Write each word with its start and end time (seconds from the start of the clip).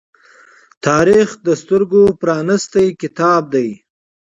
تاریخ 0.85 1.27
د 1.45 1.47
سترگو 1.61 2.03
پرانیستی 2.21 2.87
کتاب 3.01 3.41
دی. 3.53 3.69